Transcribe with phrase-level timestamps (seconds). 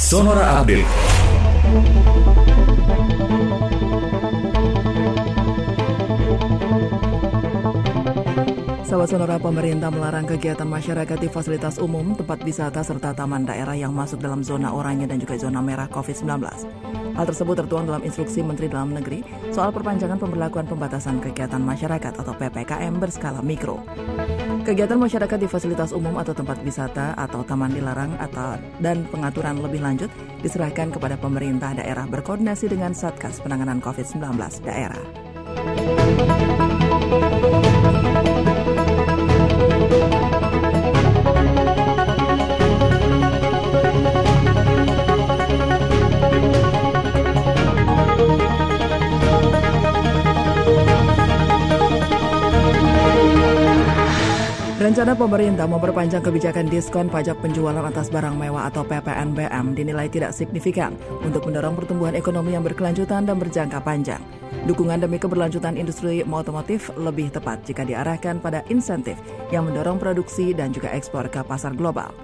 [0.00, 2.59] Sonora Update.
[8.90, 13.94] Sahabat Sonora, pemerintah melarang kegiatan masyarakat di fasilitas umum, tempat wisata, serta taman daerah yang
[13.94, 16.26] masuk dalam zona oranye dan juga zona merah COVID-19.
[17.14, 19.22] Hal tersebut tertuang dalam instruksi Menteri Dalam Negeri
[19.54, 23.78] soal perpanjangan pemberlakuan pembatasan kegiatan masyarakat atau PPKM berskala mikro.
[24.66, 29.86] Kegiatan masyarakat di fasilitas umum atau tempat wisata atau taman dilarang atau dan pengaturan lebih
[29.86, 30.10] lanjut
[30.42, 34.34] diserahkan kepada pemerintah daerah berkoordinasi dengan Satgas Penanganan COVID-19
[34.66, 35.99] daerah.
[54.80, 60.96] Rencana pemerintah memperpanjang kebijakan diskon pajak penjualan atas barang mewah atau PPNBM dinilai tidak signifikan
[61.20, 64.24] untuk mendorong pertumbuhan ekonomi yang berkelanjutan dan berjangka panjang.
[64.64, 69.20] Dukungan demi keberlanjutan industri otomotif lebih tepat jika diarahkan pada insentif
[69.52, 72.16] yang mendorong produksi dan juga ekspor ke pasar global.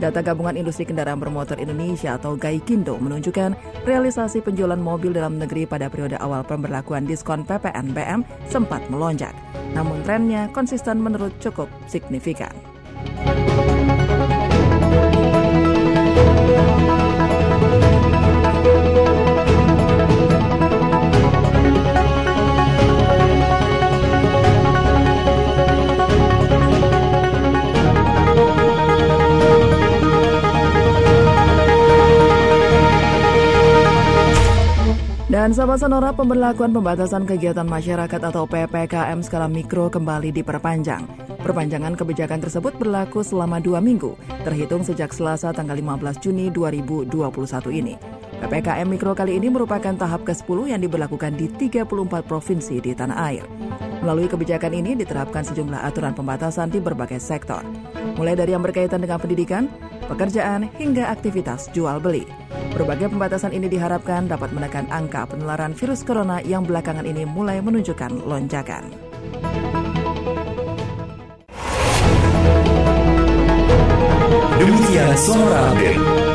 [0.00, 3.52] Data Gabungan Industri Kendaraan Bermotor Indonesia atau GAIKINDO menunjukkan
[3.84, 9.36] realisasi penjualan mobil dalam negeri pada periode awal pemberlakuan diskon PPNBM sempat melonjak.
[9.76, 12.71] Namun trennya konsisten menurut cukup signifikan.
[35.32, 41.08] Dan sahabat sonora pemberlakuan pembatasan kegiatan masyarakat atau PPKM skala mikro kembali diperpanjang.
[41.40, 44.12] Perpanjangan kebijakan tersebut berlaku selama dua minggu,
[44.44, 47.08] terhitung sejak Selasa tanggal 15 Juni 2021
[47.72, 47.96] ini.
[48.42, 51.86] PPKM Mikro kali ini merupakan tahap ke-10 yang diberlakukan di 34
[52.26, 53.46] provinsi di tanah air.
[54.02, 57.62] Melalui kebijakan ini diterapkan sejumlah aturan pembatasan di berbagai sektor,
[58.18, 59.70] mulai dari yang berkaitan dengan pendidikan,
[60.10, 62.26] pekerjaan, hingga aktivitas jual beli.
[62.74, 68.26] Berbagai pembatasan ini diharapkan dapat menekan angka penularan virus corona yang belakangan ini mulai menunjukkan
[68.26, 68.90] lonjakan.
[74.58, 76.31] Demikian Sonora Update.